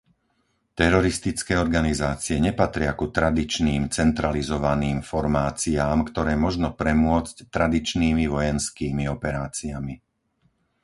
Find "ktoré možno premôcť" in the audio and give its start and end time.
6.09-7.35